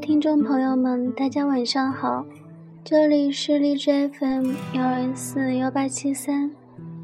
[0.00, 2.24] 听众朋友们，大家晚上好，
[2.84, 6.50] 这里是荔枝 FM 幺二四幺八七三，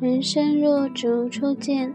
[0.00, 1.92] 人生若只如初见，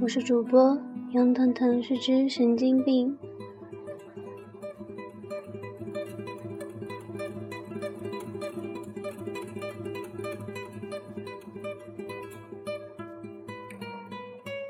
[0.00, 0.76] 我是主播
[1.12, 3.16] 杨腾腾，是只神经病。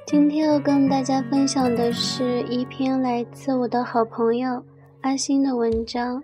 [0.06, 4.64] 今天要跟大家分享的是一篇来自我的好朋友
[5.02, 6.22] 阿星的文章，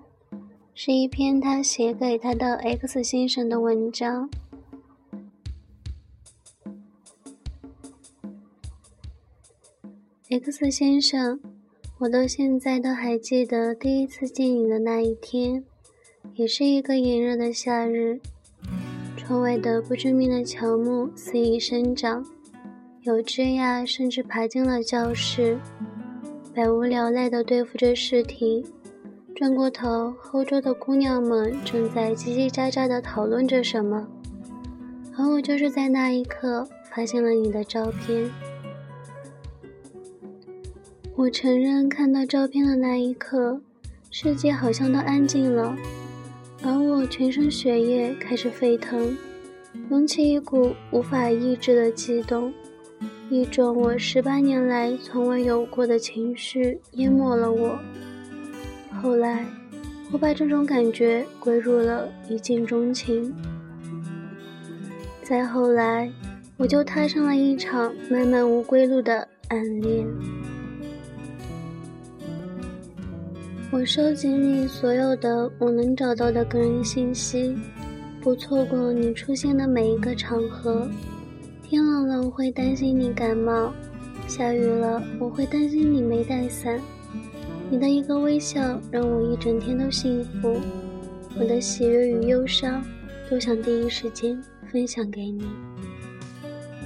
[0.75, 4.29] 是一篇他写给他的 X 先生的文章。
[10.29, 11.41] X 先生，
[12.01, 15.65] 我到现在都还记得第一次见你的那一天，
[16.35, 18.21] 也是一个炎热的夏日，
[19.16, 22.23] 窗外的不知名的乔木肆意生长。
[23.01, 25.59] 有枝桠甚至爬进了教室，
[26.57, 28.65] 百无聊赖地对付着试题。
[29.35, 34.09] 转过头，后桌的姑娘们正在叽叽喳喳地讨论着什么，
[35.18, 38.30] 而我就是在那一刻发现了你的照片。
[41.15, 43.60] 我承认，看到照片的那一刻，
[44.10, 45.77] 世界好像都安静了，
[46.62, 49.15] 而我全身血液开始沸腾，
[49.90, 52.51] 涌起一股无法抑制的激动。
[53.29, 57.77] 一种我十八年来从未有过的情绪淹没了我。
[59.02, 59.45] 后来，
[60.13, 63.35] 我把这种感觉归入了一见钟情。
[65.25, 66.09] 再后来，
[66.56, 70.06] 我就踏上了一场漫漫无归路的暗恋。
[73.72, 77.59] 我收集你所有的我能找到的个人信息，
[78.21, 80.88] 不错过你出现的每一个场合。
[81.69, 83.72] 天冷了，我会担心你感冒；
[84.28, 86.81] 下雨了，我会担心你没带伞。
[87.69, 90.60] 你的一个微笑让我一整天都幸福，
[91.37, 92.81] 我的喜悦与忧伤
[93.28, 94.41] 都想第一时间
[94.71, 95.44] 分享给你。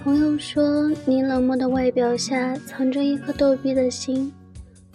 [0.02, 4.32] 朋友说你冷漠的外表下藏着一颗逗逼的心，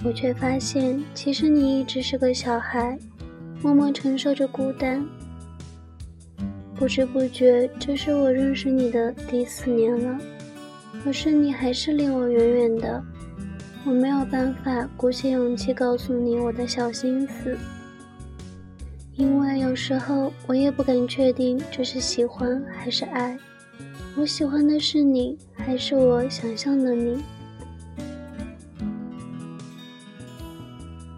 [0.03, 2.97] 我却发现其实你一直是个小孩，
[3.61, 5.05] 默默承受着孤单。
[6.77, 10.19] 不知不觉，这是我认识你的第四年了，
[11.03, 13.01] 可是你还是离我远远的。
[13.85, 17.57] 我没有办法鼓起勇气告诉你我的小心思，
[19.15, 23.37] 因为有时候我也不敢确定这是喜欢还是爱。
[24.17, 27.23] 我喜欢的是你，还是我想象的你？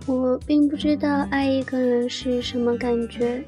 [0.06, 3.44] 我并不知道爱一个人是什么感觉。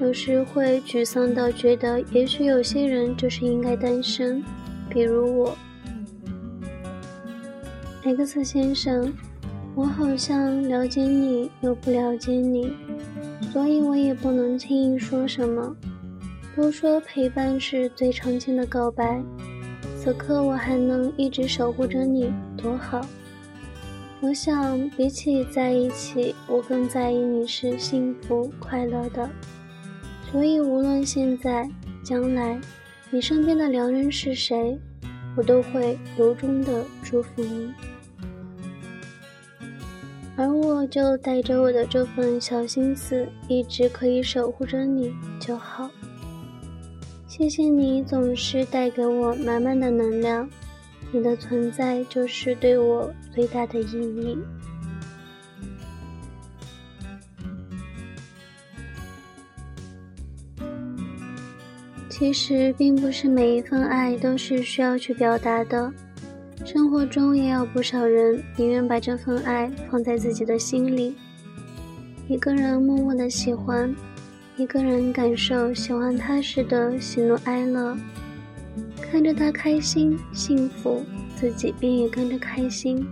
[0.00, 4.42] 有时会沮丧到觉得，也许有些人就是应该单身，
[4.90, 5.56] 比如我。
[8.02, 9.12] X 先生，
[9.76, 12.72] 我好像了解你又不了解你，
[13.52, 15.76] 所以我也不能轻易说什么。
[16.56, 19.22] 都说陪伴是最长情的告白，
[19.96, 23.00] 此刻我还能一直守护着你，多好。
[24.20, 29.30] 我想，比起在一起，我更在意你是幸福快乐的。
[30.32, 31.68] 所以，无论现在、
[32.02, 32.58] 将来，
[33.10, 34.78] 你身边的良人是谁，
[35.36, 37.70] 我都会由衷的祝福你。
[40.34, 45.90] 而我就带着我的这份小心思，一直可以守护着你就好。
[47.28, 50.48] 谢谢你总是带给我满满的能量，
[51.12, 54.38] 你的存在就是对我最大的意义。
[62.12, 65.90] 其实并不是每一份爱都是需要去表达的，
[66.62, 71.14] 生活中也有不少人宁愿把这份爱放在自己的心里，
[72.28, 73.92] 一个人默默的喜欢，
[74.58, 77.96] 一个人感受喜欢他时的喜怒哀乐，
[79.00, 81.02] 看着他开心幸福，
[81.34, 83.06] 自己便也跟着开心。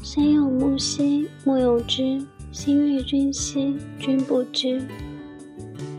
[0.00, 2.22] 山有木兮木有枝，
[2.52, 4.80] 心悦君兮君不知。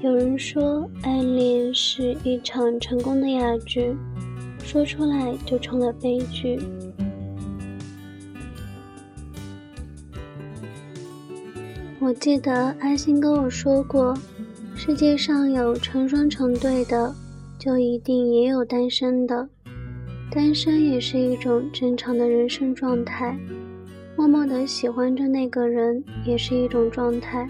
[0.05, 3.91] 有人说，暗恋是一场成功的哑剧，
[4.63, 6.59] 说出来就成了悲剧。
[11.99, 14.15] 我记得阿星跟我说过，
[14.75, 17.11] 世界上有成双成对的，
[17.57, 19.49] 就一定也有单身的。
[20.29, 23.35] 单身也是一种正常的人生状态，
[24.15, 27.49] 默默的喜欢着那个人，也是一种状态。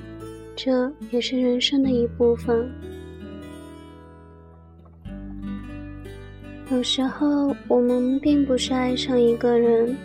[0.56, 2.72] 这也是人生的一部分。
[6.72, 9.96] 有时候，我们并不是爱上一个人，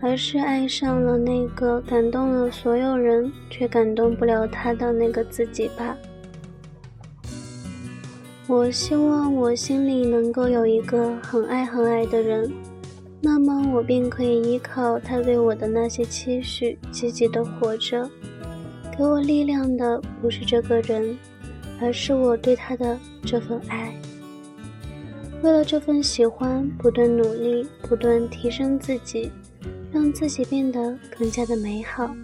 [0.00, 5.96] 而是爱上了那个感动了所有人却感动不了他的那个自己吧。
[8.46, 12.52] 我希望我心里能够有一个很爱很爱的人，
[13.22, 18.10] 那么我便可以依靠他对我的那些期许，积极的活着。
[18.96, 21.18] 给我力量的不是这个人，
[21.80, 23.92] 而是我对他的这份爱。
[25.42, 29.32] 为了这份喜欢，不断努力，不断提升自己，
[29.92, 32.14] 让自己变得更加的美好。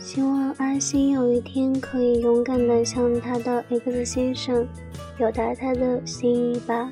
[0.00, 4.66] 希望阿星有一天可以勇敢的向他的 X 先生
[5.16, 6.90] 表达他的心意吧。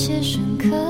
[0.00, 0.89] 些深刻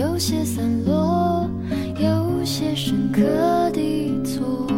[0.00, 1.46] 有些散落
[1.98, 3.20] 有些深刻
[3.70, 4.69] 的错。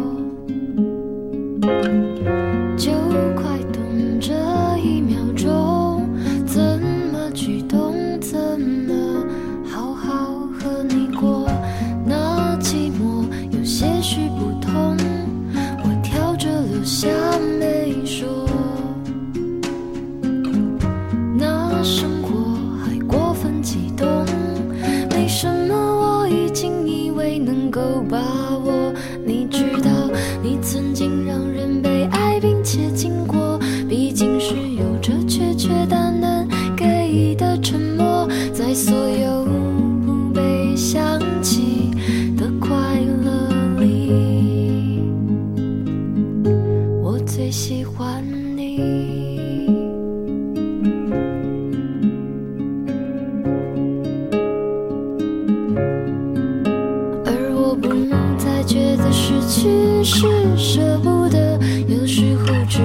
[59.54, 62.80] 只是舍不得，有时候只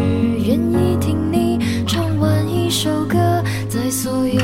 [0.46, 1.58] 愿意听你
[1.88, 3.18] 唱完一首歌，
[3.70, 4.42] 在所有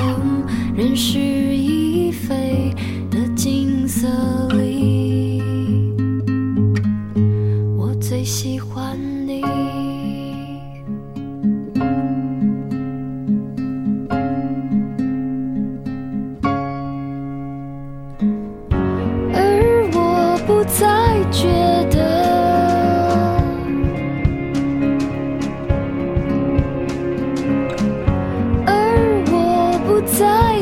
[0.73, 2.73] 人事已非
[3.11, 4.07] 的景色
[4.53, 5.43] 里。
[7.77, 8.82] 我最喜欢。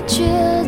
[0.07, 0.60] 绝